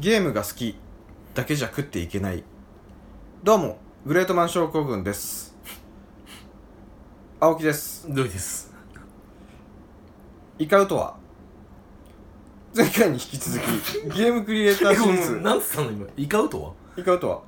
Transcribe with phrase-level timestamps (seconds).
[0.00, 0.76] ゲームが好き
[1.34, 2.44] だけじゃ食っていけない。
[3.42, 5.56] どうもグレートマン症候群です。
[7.40, 8.06] 青木です。
[8.08, 8.72] どうです。
[10.60, 11.16] イカウとは
[12.76, 13.62] 前回に引き続き
[14.16, 15.40] ゲームクリエイターシリーズ。
[15.40, 16.72] なんつったの今イカウトは？
[16.96, 17.42] イカウとは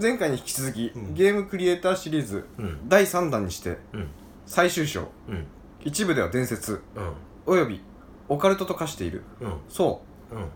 [0.00, 1.14] 前回に引き続き、うん。
[1.14, 2.88] ゲームクリエイターシリーズうん。
[2.88, 4.06] 第3弾にしてうん。
[4.46, 5.08] 最終章。
[5.28, 5.44] うん。
[5.80, 6.82] 一部では伝説。
[6.94, 7.12] うん。
[7.46, 7.80] および
[8.28, 9.24] オカルトと化している。
[9.40, 9.54] うん。
[9.68, 10.06] そう。
[10.06, 10.11] うん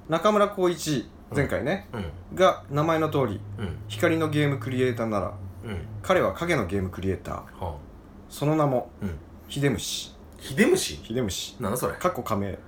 [0.09, 2.37] 中村浩一前回ね、うん。
[2.37, 3.77] が名前の通りうん。
[3.89, 5.33] 光のゲームクリエイターなら
[5.65, 5.79] うん。
[6.03, 7.65] 彼は影のゲームクリエイター。
[7.65, 7.77] は
[8.29, 9.19] その名もうん。
[9.49, 11.95] ヒデムシヒデムシヒデムシなんだそれ？
[11.95, 12.59] かっこ仮名。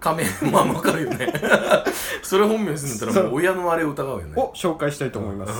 [0.00, 1.32] 仮面 まあわかるよね。
[2.22, 4.32] それ本名にするんだったらもう親のあれを疑うよね。
[4.36, 5.52] を紹介したいと思います。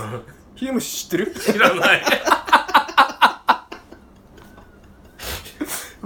[0.55, 1.35] ヒデムシ知ってる？
[1.35, 2.03] 知らない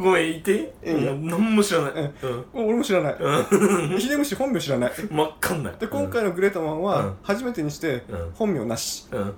[0.03, 1.93] ごめんいいようん何も知らない。
[1.97, 2.45] えうん。
[2.67, 3.17] 俺も知らない。
[3.99, 4.93] ヒデムシ本名知らない。
[5.11, 5.71] 真っ赤んな。
[5.71, 6.83] いで今回のグレートマンうん。
[6.83, 8.31] は初めてにしてうん。
[8.35, 9.07] 本名なし。
[9.13, 9.35] うん。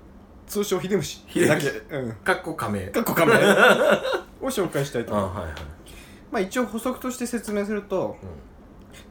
[0.46, 1.64] 通称ヒデムシ秀だけ。
[1.66, 2.12] 虫うん。
[2.16, 2.86] かっこ仮名。
[2.88, 3.36] かっこ仮名。
[4.40, 5.12] を紹介したいと。
[5.12, 5.60] 思いますあはいはい。
[6.32, 8.16] まあ一応補足として説明すると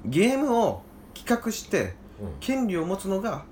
[0.06, 0.81] ゲームを
[1.14, 2.34] 企画してうん。
[2.40, 3.44] 権利を持つのが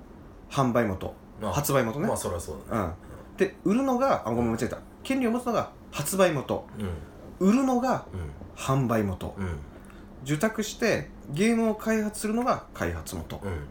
[0.50, 1.14] 販売元。
[1.42, 2.08] 発売元ね。
[2.08, 2.84] まあそりゃそうだね。
[2.84, 3.38] うん。
[3.38, 4.78] で売るのがあごめん間違えた。
[5.04, 6.66] 権利を持つのが発売元。
[6.80, 6.90] うん
[7.42, 8.32] 売るのがうん。
[8.56, 9.34] 販売元。
[9.38, 9.58] うん。
[10.24, 13.42] 受託してゲームを開発するのが開発元。
[13.44, 13.68] うん。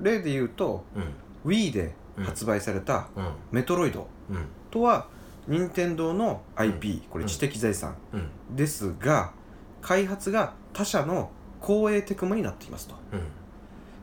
[0.00, 1.14] 例で言うとうん。
[1.50, 3.32] Wii で発売されたうん。
[3.52, 4.46] メトロイドうん。
[4.70, 5.06] とは
[5.46, 8.56] 任天堂の IP、これ知的財産うん。
[8.56, 9.32] ですが
[9.80, 12.96] 開発が他社の公営テクモになっていますと。
[13.12, 13.20] うん。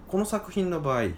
[0.08, 1.10] この作品の場合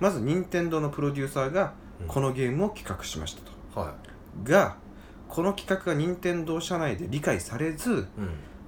[0.00, 2.06] まず任天堂のプロデューサーがうん。
[2.06, 3.42] このゲームを企画しました
[3.74, 3.78] と。
[3.78, 3.94] は
[4.42, 4.76] が
[5.28, 8.06] この企画が任天堂社内で理解されずいうん。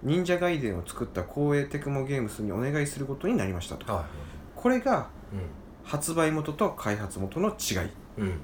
[0.03, 3.93] 忍者ガイデンを作った公営テクモゲームスにお願いすることになりましたと。
[3.93, 4.07] は
[4.55, 5.37] これがい
[5.83, 7.79] 発売元と開発元の違い。
[8.19, 8.27] うん。
[8.27, 8.41] うん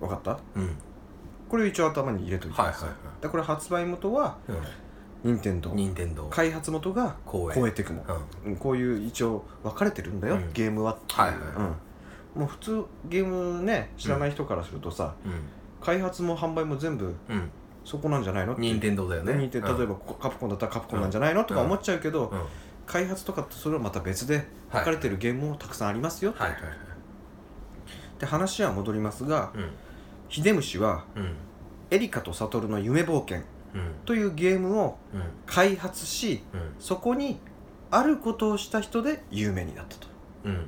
[0.00, 0.40] 分かった？
[0.56, 0.76] うん。
[1.48, 4.38] これを一応頭に入れといてはいはいはでこれ発売元は
[5.22, 5.70] 任天堂。
[5.70, 6.24] い任天堂。
[6.28, 8.04] 開発元が公営公営テクモ。
[8.44, 8.52] うん。
[8.52, 10.52] うんこういう一応分かれてるんだよ、うん。
[10.52, 11.20] ゲームはっていう。
[11.20, 11.38] はいはい。
[12.36, 15.32] うん、もう普通ゲームね知らない人からするとさ、うん
[15.80, 17.50] 開発も販売も全部うん。
[17.84, 18.62] そこなんじゃないのって。
[18.62, 19.34] 任天堂だよね。
[19.34, 22.38] 任天例えばこカプコンだったらカプコンなんじゃないの、とか思っちゃうけど、うん。
[22.38, 22.46] うん
[22.86, 26.72] 開発とかとそれはまた別で分かれてるゲームもたくさんありますよ、はいはいはい。
[28.18, 29.70] で話は戻りますがうん。
[30.28, 31.34] ヒデムシはうん。
[31.92, 33.44] エリカとサトルの夢冒険
[33.76, 33.92] うん。
[34.06, 35.22] というゲームをうん。
[35.46, 36.74] 開発しうん。
[36.80, 37.38] そこに
[37.92, 40.08] あることをした人で有名になったと、
[40.46, 40.52] うん。
[40.52, 40.66] うん、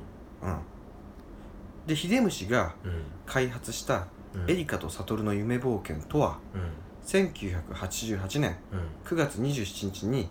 [1.87, 3.03] でヒデムシがうん。
[3.25, 4.01] 開発したうん
[4.47, 6.61] エリカとサトルの夢冒険とはうん。
[7.05, 8.79] 1988年うん。
[9.05, 10.29] 9月27日に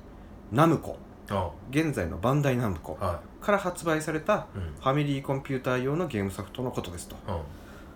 [0.50, 0.96] ナムコ。
[1.30, 2.96] あ現在のバンダイナムコ。
[3.00, 4.46] はから発売された
[4.80, 7.16] ファミリーコンピューター用のゲームソフトのことですと。
[7.28, 7.36] うん。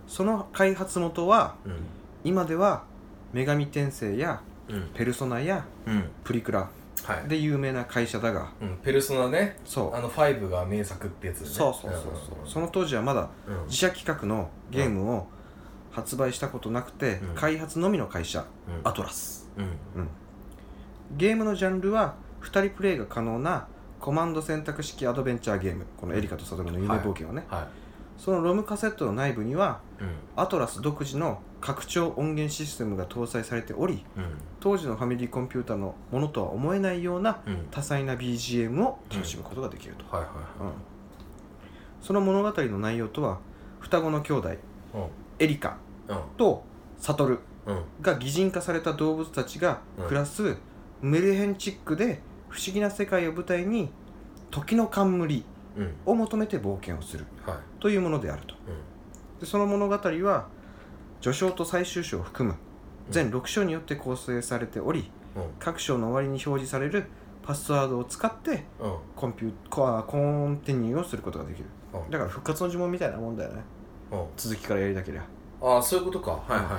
[0.08, 1.72] その開発元はうん。
[2.24, 2.84] 今では
[3.32, 4.90] 女神転生やうん。
[4.94, 6.10] ペルソナやうん。
[6.24, 6.68] プリクラ
[7.04, 7.28] はい。
[7.28, 8.50] で有名な会社だが。
[8.60, 8.76] うん。
[8.82, 9.56] ペルソナね。
[9.64, 9.94] そう。
[9.94, 11.46] あの5が名作ってやつね。
[11.48, 12.12] そうそうそうそう。
[12.48, 13.64] その当時はまだうん。
[13.66, 15.26] 自社企画のゲームを
[15.96, 17.34] 発売したことなくてうん。
[17.34, 18.88] 開発のみの会社うん。
[18.88, 19.50] アトラス。
[19.56, 20.08] うん。
[21.16, 23.66] ゲームのジャンルは2人プレイが可能な
[23.98, 25.86] コマンド選択式アドベンチャーゲーム。
[25.96, 27.66] このエリカとサドルの夢冒険はね、は
[28.18, 30.10] そのロムカセットの内部にはいうん。
[30.36, 34.24] アトラス独自の拡張音源システムが搭載されておりうん。
[34.60, 37.68] 当時のファミリーコンピューターのものとは思えないようなうん。
[37.70, 40.30] 多彩な BGM を楽しむことができると、はいは
[40.60, 40.72] うん。
[42.02, 43.38] その物語の内容とは
[43.80, 45.08] 双子の兄弟いはい
[45.38, 45.70] エリカ。
[45.70, 45.85] うん
[46.36, 46.64] と
[46.98, 47.82] サトルうん。
[48.00, 50.04] が擬人化された動物たちがうん。
[50.06, 50.56] 暮らす
[51.02, 53.90] メルヘンチックで不思議な世界を舞台に
[54.50, 55.44] 時の冠
[55.76, 55.94] うん。
[56.06, 57.26] を求めて冒険をする。
[57.44, 57.56] はい。
[57.80, 58.54] というものであると。
[58.54, 59.40] うん。
[59.40, 60.46] でその物語は
[61.20, 62.56] 序章と最終章を含む
[63.10, 65.42] 全6章によって構成されておりうん。
[65.58, 67.06] 各章の終わりに表示される
[67.42, 68.96] パスワードを使ってうん。
[69.14, 71.66] コンピュコアコンティニューをすることができる。
[71.92, 72.10] うん。
[72.10, 73.62] だから復活の呪文みたいなもんだよね。
[74.12, 74.24] うん。
[74.36, 75.24] 続きからやりたけりゃ
[75.60, 76.30] ああそういうことか。
[76.32, 76.78] はいはいはいは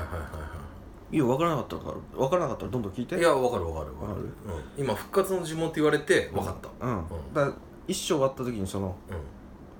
[1.11, 1.17] いい。
[1.19, 3.15] や分からなかったから分からなかったらどんどん聞いて。
[3.15, 4.21] いいやわかるわかるわかる。
[4.21, 4.29] うん。
[4.77, 6.85] 今復活の呪文って言われてわかった。
[6.85, 7.03] うん、ん。
[7.33, 7.53] だから
[7.87, 9.13] 一章終わった時にそのう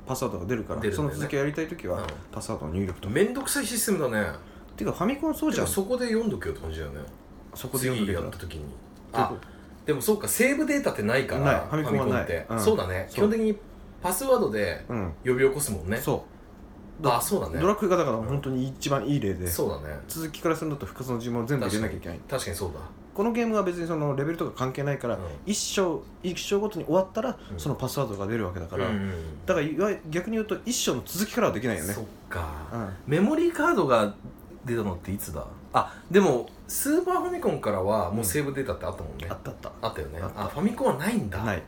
[0.07, 1.13] パスワードが出るから出るんだよね。
[1.13, 2.05] その続きをやりたい時は、うん。
[2.31, 4.31] パスワードの入力とんめんどくさいシステムだね。
[4.77, 7.01] ていうかファミコンそうじゃんそこで読んどけよって感じだよね。
[7.53, 8.65] そこで読んで次やった時に。
[9.11, 9.33] あ
[9.85, 11.55] でもそうかセーブデータってないからない。
[11.55, 12.23] ファミコンはない。
[12.23, 12.45] って。
[12.49, 12.59] うん。
[12.59, 13.05] そうだね。
[13.09, 13.15] そう。
[13.15, 13.57] 基本的に
[14.01, 15.13] パスワードでとうん。
[15.25, 15.97] 呼び起こすもんね。
[15.97, 16.36] そう
[17.03, 17.59] あそうだね。
[17.59, 19.47] ドラクエがだから本当に一番いい例で。
[19.47, 19.99] そうだね。
[20.07, 22.19] 続きからするんだと復活の呪文を全部入れなきゃいけない。
[22.29, 22.79] 確かにそうだ。
[23.13, 25.21] このゲームは別にそのレベルとか関係ないから、うん。
[25.45, 27.59] 一章一章ごとに終わったら、うん。
[27.59, 29.11] そのパスワードが出るわけだから、うんうん
[29.45, 31.93] だからいわゆ逆に言うと一章の続きからはできないよね。
[31.93, 32.89] そっか、うん。
[33.07, 34.15] メモリーカードが
[34.65, 35.45] 出たのっていつだ？
[35.73, 39.71] あでもスーパーファミコンからはもうセーブデータってあったもんね、あったあった。
[39.81, 40.19] あったよね。
[40.21, 40.41] あった。
[40.43, 41.43] あファミコンはないんだ。
[41.43, 41.63] ない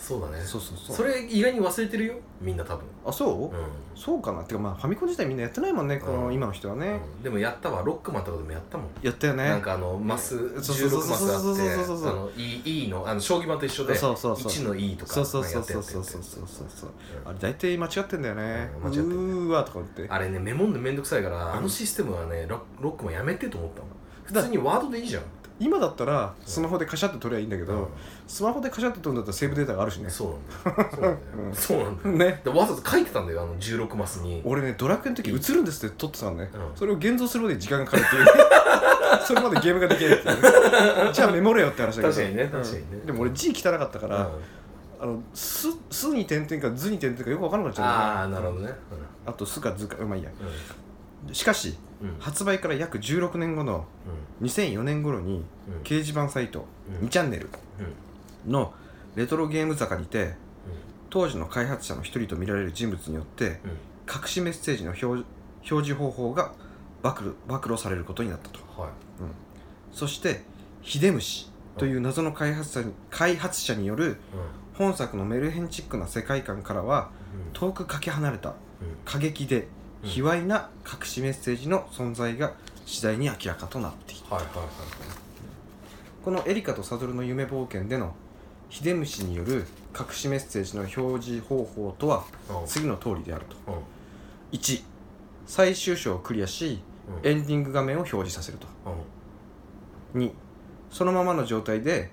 [0.00, 0.42] そうだね。
[0.42, 0.96] そうそうそう。
[0.96, 2.14] それ意外に忘れてるよ。
[2.40, 2.84] みんな多分。
[3.04, 3.50] あそう、うん。
[3.94, 4.40] そうかな。
[4.40, 7.22] ってかまあファミコン自体みんなやってないもんねこのうん今の人はね、うん。
[7.22, 7.82] でもやったわ。
[7.82, 8.86] ロックマンとかでもやったもん。
[9.02, 9.44] やったよね。
[9.44, 11.98] なんかあのマスそうそうそう16マスあそうそうそうそう。
[11.98, 16.90] そうあの E, e のあの将棋盤と一緒でそうそうそう1の E とかそうそうそうやってやってそうそうそうそうそうそう。
[17.24, 20.06] うんあれ大体間違ってんだよね、うん間違ってんだようーわとか言って。
[20.08, 23.90] あれねメモんのめんどくさいからあのシステムはねロロックマンやめてと思ったもん。
[24.24, 25.22] 普通にワードでいいじゃん
[25.60, 27.86] 今だったらスマホでカシャって取りゃいいんだけど、うん。
[28.26, 30.08] スマホでカシャって取るんだったらセーブデータがあるしね。
[30.08, 30.68] そう。
[30.68, 31.08] なんだよそうなん。
[31.08, 32.30] だようんそうなんだよ。
[32.32, 32.40] ね。
[32.42, 34.40] でわざわざ書いてたんだよあの16マスに。
[34.44, 38.26] 俺ねドラクエの時映るんですって撮ってたのね、うんそれを現像するまでに時間がかかるっていう。
[39.26, 40.42] それまでゲームができないっていう。
[40.42, 42.08] ねじゃあメモれよって話だけど。
[42.08, 43.02] 確かにねうん確かにね。
[43.06, 44.30] でも俺字汚かったから、うん。
[45.02, 48.72] あのす「す」に点々か「ず」に点々かよく分からなくなっちゃうああなるほどね。
[49.24, 49.96] あと「す」か「ず」か。
[50.04, 50.30] まあいいや。
[50.30, 50.44] う
[51.32, 51.70] しかし
[52.02, 52.16] んうん。
[52.18, 53.86] 発売から約16年後の
[54.42, 55.82] 2004年頃にうん。
[55.82, 56.66] 掲示板サイト
[57.00, 57.06] うん。
[57.06, 57.48] 2チャンネル
[58.46, 58.52] うん。
[58.52, 58.72] の
[59.16, 60.34] レトロゲーム坂にて
[61.10, 63.54] 当時の開発者の一人と見られる人物によってうん。
[64.12, 65.24] 隠しメッセージの表表
[65.86, 66.52] 示方法が
[67.02, 68.60] 暴露暴露されることになったと。
[68.80, 68.90] はい。
[69.92, 70.42] そして
[70.82, 74.16] 秀虫という謎の開発者に開発者による
[74.74, 77.10] 本作のメルヘンチックな世界観からは
[77.52, 78.54] 遠くかけ離れた
[79.04, 79.66] 過激でうん
[80.02, 82.52] 卑猥な隠しメッセージの存在が
[82.86, 84.66] 次第に明らかとなっているはいはいはい
[86.24, 88.14] このエリカとサドルの夢冒険での
[88.68, 89.66] 秀虫による
[89.98, 92.18] 隠しメッセージの表示方法とは
[92.48, 93.56] はい次の通りであると。
[93.66, 93.74] うん。
[93.74, 93.80] うん
[94.52, 94.82] 1
[95.46, 96.80] 最終章をクリアし
[97.22, 97.30] うん。
[97.30, 98.66] エンディング画面を表示させると。
[100.14, 100.22] うん。
[100.22, 100.32] 2
[100.90, 102.10] そのままの状態で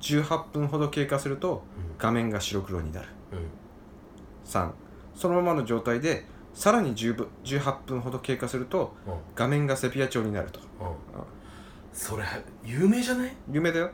[0.00, 1.62] 18分ほど経過すると
[1.98, 3.08] 画面が白黒になる。
[3.32, 3.38] うん。
[4.48, 4.70] 3
[5.16, 6.24] そのままの状態で
[6.54, 9.14] さらに10分18分ほど経過するとうん。
[9.34, 10.60] 画面がセピア調になると。
[10.60, 10.66] うん。
[11.92, 12.24] それ
[12.64, 13.36] 有名じゃない？
[13.50, 13.90] 有名だよ。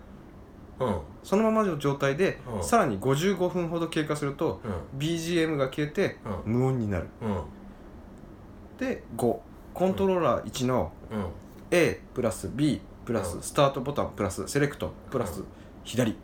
[0.81, 0.99] うん。
[1.23, 2.64] そのままの状態でうん。
[2.64, 4.61] さらに55分ほど経過すると
[4.94, 4.99] うん。
[4.99, 6.53] BGM が消えてうん。
[6.53, 7.08] 無音になる。
[7.23, 7.41] うん。
[8.79, 9.38] で5
[9.75, 11.26] コントローラー1のうん。
[11.70, 13.43] A プラス B プラスうん。
[13.43, 15.47] スタートボタンプラスセレクトプラスうん。
[15.85, 16.12] 左。
[16.12, 16.17] うん。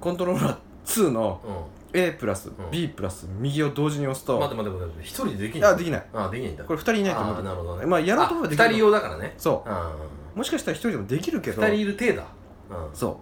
[0.00, 2.52] コントローラー2のうん A プラスん。
[2.70, 4.38] B プラス右を同時に押すと。
[4.38, 6.06] 待って待って待って一人でできないあできない。
[6.12, 6.64] あできないんだ。
[6.64, 7.86] これ2人いないと思あーなるほどね。
[7.86, 8.64] まあやろうと思えばできる。
[8.64, 9.34] あ二人用だからね。
[9.38, 9.96] そあ
[10.34, 11.62] うもしかしたら1人でもできるけーど。
[11.62, 12.24] 二人いる体だ。
[12.70, 12.96] うん。
[12.96, 13.20] そ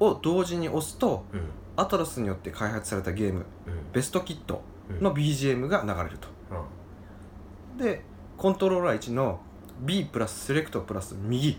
[0.00, 0.04] う。
[0.04, 1.40] を同時に押すとうん。
[1.76, 3.74] アトラスによって開発されたゲームうん。
[3.92, 5.00] ベストキットうん。
[5.02, 6.28] の BGM が流れると。
[6.50, 7.78] うん。
[7.78, 8.02] で
[8.38, 9.40] コントローラー1の
[9.80, 11.50] B プラスセレクトプラス右。
[11.50, 11.56] うん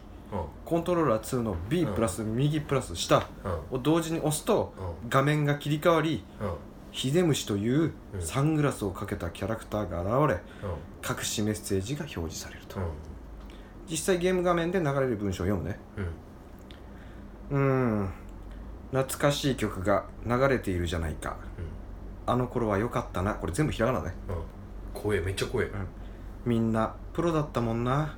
[0.66, 3.28] コントローラー2の B プラス右プラス下
[3.72, 3.78] うん。
[3.78, 5.10] を同時に押すとうん。
[5.10, 6.54] 画面が切り替わりうん。
[6.92, 8.22] 秀虫といううん。
[8.22, 11.18] サングラスをかけたキャラクターが現れうん。
[11.18, 12.80] 隠しメッセージが表示されると。
[12.80, 12.86] うん。
[13.90, 15.80] 実際ゲーム画面で流れる文章を読むね。
[17.52, 17.58] うん。
[17.58, 18.10] うーん。
[18.92, 21.38] 懐かしい曲が流れているじゃないか。
[22.26, 23.34] あの頃は良かったな。
[23.34, 24.14] これ全部ひらがなね。
[24.30, 25.02] うん。
[25.02, 25.72] 怖えめっちゃ怖え
[26.46, 28.16] みんなプロだったもんな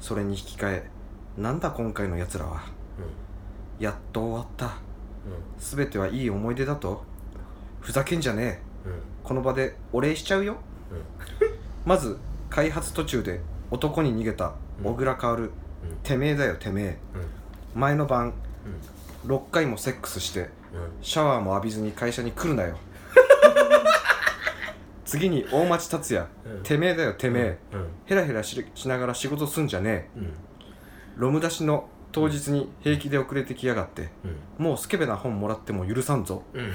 [0.00, 0.90] それに引き換え
[1.36, 2.62] なんだ今回のやつらは。
[3.78, 4.78] やっと終わった。
[5.58, 7.04] 全てはいい思い出だと。
[7.80, 8.88] ふざけんじゃねえ。
[8.88, 8.92] うん。
[8.92, 10.56] うんこの場でお礼しちゃうよ。
[11.84, 13.40] まず開発途中で
[13.70, 15.50] 男に逃げた小倉薫、うん。
[16.02, 16.98] てめえだよてめえ。
[17.74, 18.32] 前の晩
[19.26, 20.48] 6回もセックスしてうん。
[21.02, 22.76] シャワーも浴びずに会社に来るなよ
[25.10, 26.62] 次に大町達也、うん。
[26.62, 27.88] てめえだよてめえ、うん。
[28.06, 30.18] ヘラヘラししながら仕事すんじゃねえ。
[30.18, 30.32] うん。
[31.16, 34.10] ロム出しの当日に平気で遅れてきやがって。
[34.58, 34.64] うん。
[34.64, 36.44] もうスケベな本もらっても許さんぞ。
[36.54, 36.70] うん。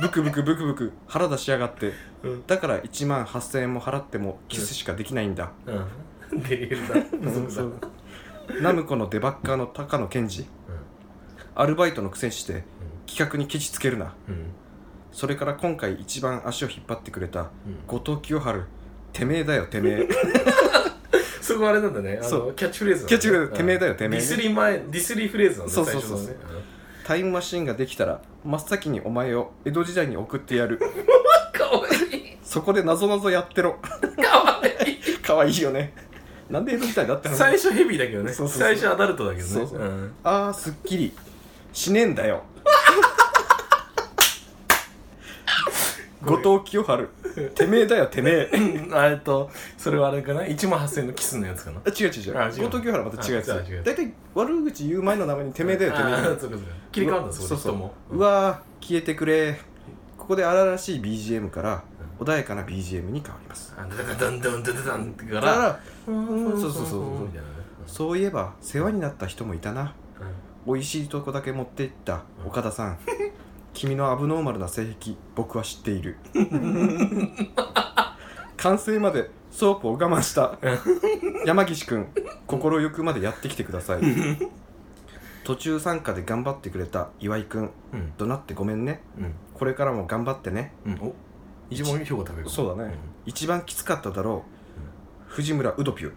[0.00, 1.92] ブクブクブクブク腹出しやがって。
[2.24, 2.46] うん。
[2.48, 6.42] だから1万8000円も払ってもキスしかできないんだ、うん。
[6.42, 6.94] デリヘルだ
[7.32, 7.80] そうそう
[8.60, 10.44] ナムコのデバッカーの高野健二
[11.54, 12.64] アルバイトのくせにして
[13.06, 14.14] 企画にケチつけるな。
[14.28, 14.46] うん
[15.16, 17.48] それから今回一番足を引っ張ってくれたうん。
[17.86, 18.64] 後藤清春。
[19.14, 20.08] てめえだよてめえ。
[21.40, 22.18] そこあれなんだね。
[22.20, 23.08] あそのキャッチフレーズね。
[23.08, 23.52] キャッチフレーズ。
[23.54, 26.20] てめえだよてめえディスリー前ディスリーフレーズなんだそうそうそう。
[26.20, 26.36] ね。
[27.06, 30.78] タイムマシンができたら真っ先にお前を江戸時代に送ってやる。
[31.50, 32.36] かわいい。
[32.42, 33.78] そこでなぞなぞやってろ。
[33.80, 33.88] か
[34.38, 35.16] わいい。
[35.24, 35.94] かわいいよね。
[36.50, 38.34] なんで江戸時代だって話最初ヘビーだけどね。
[38.34, 38.68] そうそうそう。
[38.68, 39.66] 最初アダルトだけどね。
[39.66, 40.12] そうん。
[40.24, 41.14] あーすっきり。
[41.72, 42.42] しねえんだよ
[46.26, 47.08] 後藤清春
[47.54, 48.50] てめえだよてめえ。
[48.92, 51.80] あえっとそれはあれかな？1万8000円のキスのやつかな？
[51.86, 52.38] あ違う違う違う。
[52.38, 52.50] あ違う。
[52.64, 53.82] 後藤清原また違うや違う違う。
[53.84, 56.14] 大体悪口言う前の名前にてめえだよてめえ。
[56.14, 56.56] あーそうかそうか。
[56.92, 57.72] 切り替わるんだそこでそうそう。
[57.72, 57.94] 人も。
[58.10, 59.60] うわー消えてくれ。
[60.18, 61.84] ここで荒々しい BGM から
[62.18, 63.74] 穏やかな BGM に変わります。
[63.76, 67.46] あダダダンダンダダダンってかだかららうんそうそうそうみたいなね
[67.86, 69.94] そういえば世話になった人もいたな
[70.66, 72.98] 美味しいとこだけ持っていった岡田さん
[73.76, 76.16] 君のアブノーマルな性癖僕は知っている。
[78.56, 80.58] 完成までソープを我慢した。
[81.44, 82.06] 山岸君
[82.46, 84.00] 心ゆくまでやってきてください。
[85.44, 87.70] 途中参加で頑張ってくれた岩井君。
[87.92, 89.02] うん怒鳴ってごめんね。
[89.18, 89.34] うん。
[89.52, 90.72] これからも頑張ってね。
[90.86, 90.94] うん。
[91.00, 91.14] お。
[91.68, 94.44] 一番評価そうだね、一番きつかっただろ
[95.28, 96.12] う、藤村ウドピュ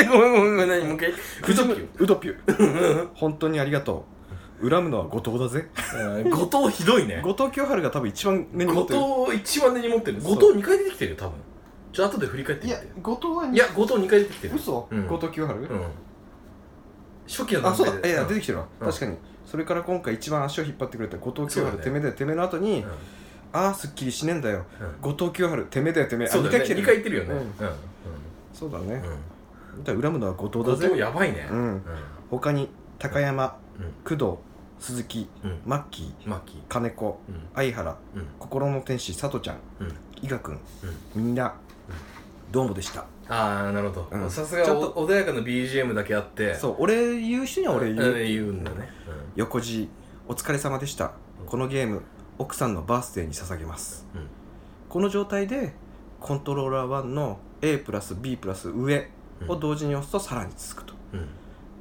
[0.00, 0.68] え ごめんごめんごめん。
[0.68, 0.84] 何？
[0.86, 1.12] もう一回。
[1.42, 4.25] 藤村ウドピュ本当にありがとう
[4.60, 5.68] 恨むのは後藤だぜ。
[5.94, 6.30] うん。
[6.30, 7.20] 後藤ひどいね。
[7.22, 9.00] 後藤清春が多分一番根に持ってる。
[9.00, 10.20] 後藤一番根に持ってる。
[10.20, 11.32] 後藤2回出てきてるよ多分。
[11.92, 14.56] じゃあ後で振り返っていやみて後藤はいや後藤2回出てきてる。
[14.56, 15.06] 嘘、うん。
[15.06, 15.68] 後藤清春、うん。
[17.26, 18.08] 初期のあそうだ。
[18.08, 18.86] いや出てききてるわ、うん。
[18.86, 19.16] 確かに。
[19.44, 21.84] それから今回一番足を引っ張ってくれた後藤清春、ね。
[21.84, 22.90] てめえだよてめえの後に、うん。
[23.52, 24.64] ああすっきりしねえんだよ。
[24.80, 25.10] うん。
[25.12, 26.28] 後藤清春てめえだよてめえ。
[26.28, 26.64] そうだよね。
[26.64, 27.34] あ二2回言ってるよね。
[28.52, 29.02] そうだね、
[29.78, 31.46] うだ恨むのは後藤だ後藤ぜやばいね。
[31.50, 31.58] うん。
[31.58, 31.82] うん。
[32.30, 33.65] 他に高山うん
[34.04, 34.24] 工藤
[34.78, 35.60] 鈴木うん。
[35.64, 36.60] マッキーマッキー。
[36.68, 37.34] 金子うん。
[37.54, 38.26] 相原うん。
[38.38, 39.94] 心の天使さとちゃんうん。
[40.22, 41.24] 伊賀くんうん。
[41.24, 41.54] みんな
[42.52, 43.04] どうもでした。
[43.28, 44.22] ああなるほうん。
[44.22, 46.54] どさすが穏やかな BGM だけあって。
[46.54, 48.88] そう俺言う人には俺言う、言うんだね。
[49.34, 49.88] 横地
[50.28, 51.12] お疲れ様でした。
[51.40, 51.46] うん。
[51.46, 52.02] このゲーム
[52.38, 54.06] 奥さんのバースデーに捧げます。
[54.14, 54.26] うん。
[54.88, 55.74] この状態で
[56.20, 59.10] コントローラー1の A プラス B プラス上
[59.48, 60.94] を同時に押すとさらに続くと。
[61.14, 61.26] うんうん。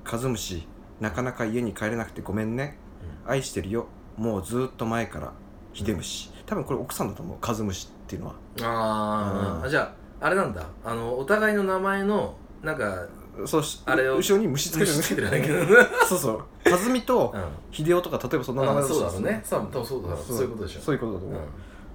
[0.04, 0.68] カズムシ
[1.00, 2.78] なかなか家に帰れなくてごめんね。
[3.26, 3.88] 愛してるよ。
[4.18, 5.34] もうずーっと前から
[5.74, 7.38] 秀虫多分これ奥さんだと思う。
[7.40, 8.36] カズムシっていうのは。
[8.58, 8.66] うん。
[8.66, 10.66] あーあじゃああれなんだ。
[10.84, 13.08] あのお互いの名前のなんか
[13.46, 15.66] そうしあれを後ろに虫つけてる虫つけてるだけどね。
[16.08, 16.44] そうそう。
[16.72, 17.44] 和美とうん。
[17.72, 19.44] 秀夫とか例えばそんな名前あとそうだろうね。
[19.50, 20.18] 多分そうだろう。
[20.24, 20.38] そう。
[20.42, 20.82] いうことでしょ。
[20.82, 21.30] そういうことだとう。
[21.30, 21.34] ん。
[21.34, 21.48] 思う、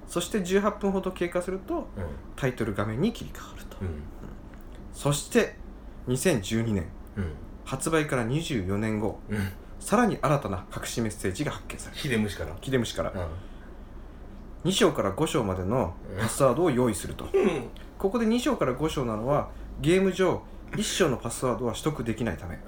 [0.08, 1.84] そして18分ほど経過するとうん。
[2.36, 4.02] タイトル画面に切り替わると、うん。
[4.92, 5.56] そして
[6.08, 6.88] 2012年。
[7.16, 7.32] うん
[7.70, 9.48] 発売から24年後うん。
[9.78, 12.02] さらに新たな隠しメッセージが発見される。
[12.02, 12.56] 秀虫から？
[12.60, 13.12] 秀虫から。
[13.12, 14.70] うん。
[14.70, 17.26] 2章から5章までのパスワードを用意すると。
[17.32, 17.68] うん。
[17.96, 19.50] ここで2章から5章なのは
[19.80, 22.58] ゲーム上1章のパスワードは取得できないため。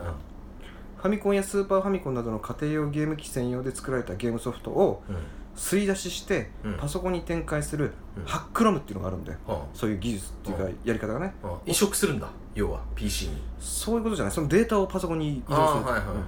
[0.96, 5.16] ファミコンやスーパーファミコンなどの家庭用ゲーム機専用で作られたゲームソフトをうん。
[5.54, 6.74] 吸い出ししてうん。
[6.78, 8.24] パソコンに展開するうん。
[8.24, 9.38] ハックロムっていうのがあるんだよ。
[9.46, 11.34] はそういう技術っていうかうやり方がね。
[11.66, 13.42] 移植するんだ要は PC に。
[13.58, 14.34] そういうことじゃない？
[14.34, 16.24] そのデータをパソコンに移動するはいはいはいうん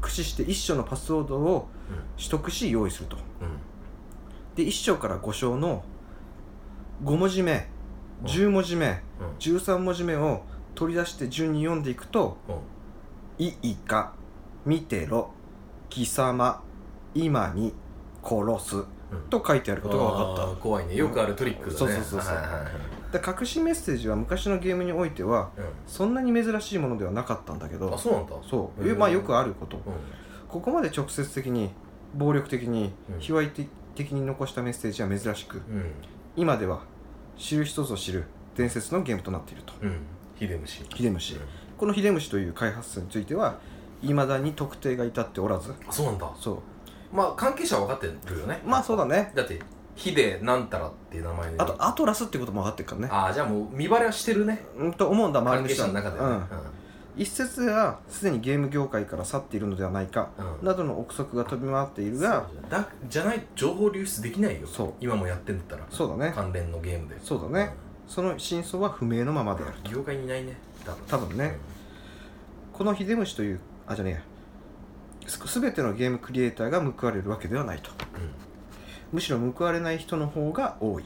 [0.00, 3.16] 駆使して1章のパスワードをう取得し用意すると。
[3.16, 3.24] んうん。
[4.54, 5.82] で1章から5章の
[7.04, 7.66] 5文字目
[8.24, 9.26] 10文字目うん。
[9.38, 10.42] 13文字目を
[10.74, 12.56] 取り出して順に読んでいくとうん
[13.44, 14.12] 「いいか
[14.66, 15.30] 見てろ
[15.88, 16.62] 貴様
[17.14, 17.72] 今に
[18.22, 18.84] 殺す」
[19.30, 20.96] と書いてあることが分かあー怖いね。
[20.96, 21.76] よくあるトリックだね。
[21.76, 22.34] そうそうそうそう。
[22.34, 22.72] はいはいはい
[23.18, 25.50] ったで隠しメッセージは昔のゲームにおいては
[25.86, 27.88] そんなに珍しいものではなかったんだけど。
[27.88, 28.32] うんあそうなんだ。
[28.48, 29.76] そう、へーまあよくあること。
[29.76, 29.82] うん。
[30.48, 31.70] ここまで直接的に
[32.14, 33.20] 暴力的にうん。
[33.20, 35.92] 卑猥的に残したメッセージは珍しくうん。
[36.36, 36.82] 今では
[37.38, 38.24] 知る人ぞ知る
[38.56, 39.74] 伝説のゲームとなっていると。
[39.82, 39.98] うん。
[40.38, 41.36] 秀虫秀虫
[41.78, 43.58] この秀虫という開発者については
[44.02, 45.74] いまだに特定が至っておらず。
[45.88, 46.30] あそうなんだ。
[46.38, 46.58] そう。
[47.16, 48.60] まあ関係者は分かってるよね。
[48.64, 49.32] まあそうだね。
[49.34, 49.60] だって
[49.96, 51.56] 秀なんたらっていう名前で。
[51.58, 53.08] あとアトラスってことも分かってるからね。
[53.10, 54.64] ああじゃあもう見バレはしてるね。
[54.76, 56.46] うんと思うんだ周り関係の人は者の中でね。
[57.16, 60.30] うん、一説ではすでにゲーム業界から去っているのではないか。
[60.60, 60.66] うん。
[60.66, 64.66] などの憶測が飛び回っているがだじゃないと情報流出できないよ。
[64.66, 64.92] そう。
[65.00, 65.86] 今もやってんだったら。
[65.90, 66.32] そうだね。
[66.34, 67.16] 関連のゲームで。
[67.22, 67.72] そうだね。
[68.08, 70.56] その真相は不明のままであるうん業界にいないね。
[70.84, 71.04] 多分。
[71.06, 71.56] 多分ね。
[72.72, 74.20] この秀虫というあじゃねえや。
[75.26, 77.90] す全てのゲームクリエイターが報われるわけではないと
[79.12, 81.04] むしろ報われない人の方が多い。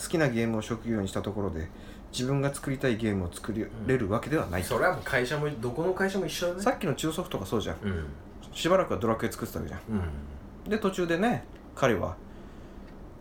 [0.00, 1.68] 好きなゲームを職業にしたところで
[2.12, 3.52] 自分が作りたいゲームを作
[3.86, 4.62] れるわけではない。
[4.62, 6.62] と、それはもう会社もどこの会社も一緒だね。
[6.62, 7.76] さっきの中ソフトがそうじゃん。
[7.82, 8.06] うん。
[8.52, 9.80] しばらくはドラクエ作ってたわけじゃん。
[10.64, 10.70] うん。
[10.70, 12.16] で途中でね彼は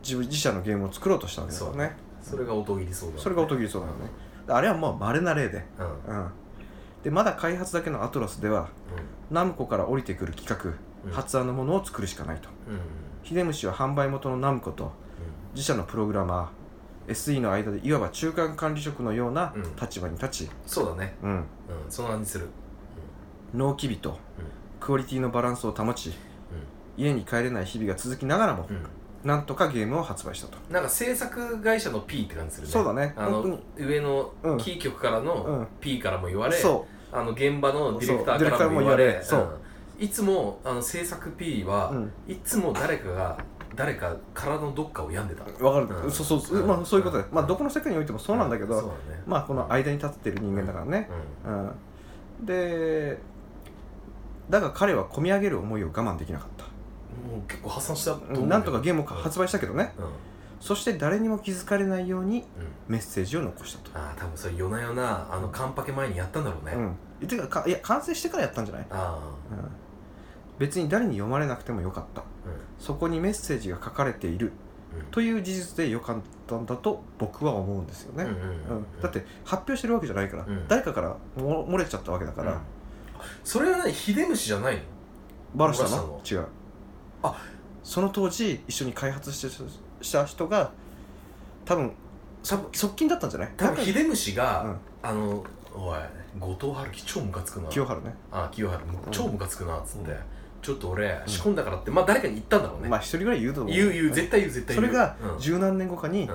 [0.04, 1.96] 自分自社のゲームを作ろうとしたわけだからね。
[2.22, 3.22] それが音切りそうだね。
[3.22, 4.00] それが音切りそうだよね。
[4.48, 5.66] あれはもう稀な例で。
[5.80, 6.16] うん。
[6.16, 6.24] うん。
[6.26, 6.32] うん
[7.04, 8.70] でまだ開発だけのアトラスでは
[9.32, 10.76] ナムコから降りてくる企画、うん
[11.12, 12.50] 発案のものを作るしかないと。
[13.24, 14.92] 秀虫は販売元のナムコと
[15.54, 19.76] 自社のプログラマー SE の間でいわば中間管理職のようなうん。
[19.76, 21.16] 立場に立ち、そうだね。
[21.24, 21.46] うん、うん。
[21.90, 22.48] その名にする。
[23.54, 24.18] 納期日と
[24.80, 26.14] クオリティのバランスを保ち
[26.98, 28.68] 家に帰れない日々が続きながらも
[29.24, 30.58] なんとかゲームを発売したと。
[30.70, 32.74] なんか制作会社の P って感じするね。
[32.74, 33.14] そうだね。
[33.18, 34.58] あの本上のうん。
[34.58, 35.26] キー局からうん。
[35.26, 39.40] の P からも言われ、そあの現場のディレクターからも言われそう。
[39.42, 39.71] うん
[40.02, 42.12] いつもあの制作 P は、うん。
[42.28, 43.38] いつも誰かが
[43.76, 45.44] 誰か体のどっかを病んでた。
[45.44, 46.12] うわかる、うん。
[46.12, 46.68] そうそう、うん。
[46.68, 48.90] まあそういうことで、まあうんどこの世界においてもそうなんだけど、ね。
[49.26, 51.08] まあこの間に立ってる人間だからね、
[51.46, 53.20] うん、で
[54.50, 56.66] だが彼は込み上げる思いを我慢できなかった、
[57.26, 59.94] うん、もう結構破産したとなんとかゲームを発売したけどね、
[60.60, 62.44] そして誰にも気づかれないように
[62.88, 66.74] メッセージを残したと、ああ多分それ夜な夜なあのカンパケ前にやったんだろうね、
[67.22, 69.20] うん、てかかいや完成してからやったんじゃない、あ
[69.52, 69.58] うん、
[70.62, 72.22] 別に誰に読まれなくてもよかった。
[72.22, 72.24] あ
[72.78, 74.52] そこにメッセージが書かれている。
[74.96, 75.06] うん。
[75.08, 78.28] という事実でよかったんだと僕は思うんですよね、
[79.02, 80.68] だって発表してるわけじゃないから、うん。
[80.68, 82.60] 誰かからも漏れちゃったわけだから、うん。
[83.44, 84.82] それは何秀虫じゃないの？
[85.56, 86.46] バラしたの違う。
[87.24, 87.42] あ。
[87.84, 89.50] その当時一緒に開発して
[90.02, 90.72] した人が
[91.66, 91.92] 多分
[92.44, 93.52] そ側近だったんじゃない？
[93.58, 94.64] 多分秀虫が、
[95.04, 95.10] うん。
[95.10, 96.00] あのおい
[96.40, 97.70] 後藤春樹超ムカつくな。
[97.70, 98.14] 清春ね。
[98.32, 98.84] あ清春。
[99.10, 100.18] 超ムカつくなっつって、うん
[100.62, 103.74] ちょっと俺仕込んだからってまあ誰かに言ったんだろうね、まあ一人ぐらい言うと思う。
[103.74, 104.88] 言う言う絶対言う絶対言う。
[104.88, 105.40] それがうん。
[105.40, 106.30] 十何年後かに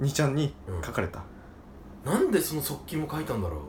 [0.00, 0.06] うん。
[0.06, 0.82] 2ちゃんにうん。
[0.82, 1.22] 書かれた、
[2.04, 3.60] なんでその側近も書いたんだろう？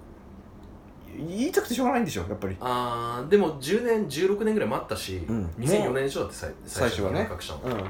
[1.18, 2.56] 言いたくてしょうがないんでしょやっぱり。
[2.62, 5.46] あーでも10年16年ぐらい待ったし、うん。
[5.58, 6.22] 2004年でしょ？
[6.22, 7.24] だって最最初はね。
[7.24, 7.84] に隠したの、うん。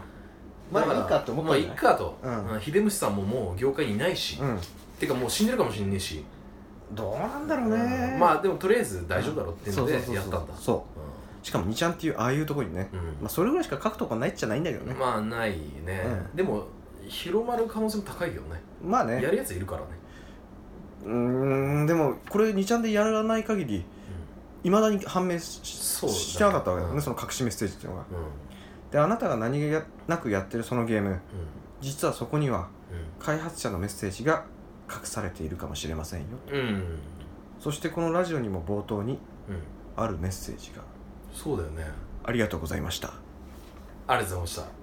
[0.72, 2.48] まあいいかって思ったまあんじゃないいっかと、うん。
[2.52, 2.62] うん。
[2.62, 4.60] 秀虫さんももう業界にいないし、うん。
[5.00, 6.24] てかもう死んでるかもしんねえし、
[6.94, 8.18] どうなんだろうね。
[8.20, 10.34] まあでもとりあえず大丈夫だろうっていうのでそうそうそうそう。
[10.34, 10.62] やったんだ。
[10.62, 10.99] そう
[11.42, 12.90] しかも2ちゃんっていうああいうところにね、
[13.22, 14.94] まあ、それぐらいしか書くとこないっちゃないんだけどね。
[14.94, 16.36] まあないね、うん。
[16.36, 16.68] でも
[17.08, 18.62] 広まる可能性も高いけどね。
[18.84, 19.22] まあね。
[19.22, 19.88] やるやついるからね、
[21.06, 23.86] うーんでもこれ2ちゃんでやらない限り
[24.64, 28.06] いまだに判明ししてなかったわけだよね、うんその隠しメッセージっていうのが。
[28.92, 31.18] であなたが何気なくやってるそのゲームうん。
[31.80, 34.46] 実はそこにはう開発者のメッセージが
[34.92, 37.00] 隠されているかもしれませんよんうん。
[37.60, 39.62] そしてこのラジオにも冒頭にうん。
[39.96, 40.82] あるメッセージが
[41.34, 41.86] そうだよね。
[42.24, 43.14] ありがとうございました。
[44.08, 44.79] ありがとうございました